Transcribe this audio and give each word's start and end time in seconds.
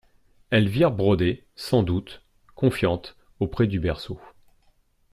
Elvire 0.49 0.89
brodait, 0.89 1.45
sans 1.55 1.83
doute, 1.83 2.23
confiante, 2.55 3.17
auprès 3.39 3.67
du 3.67 3.79
berceau. 3.79 4.19